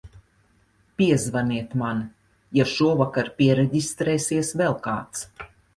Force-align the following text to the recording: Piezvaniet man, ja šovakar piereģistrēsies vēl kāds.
Piezvaniet 1.01 1.75
man, 1.83 2.01
ja 2.61 2.67
šovakar 2.75 3.33
piereģistrēsies 3.43 4.55
vēl 4.63 4.81
kāds. 4.91 5.29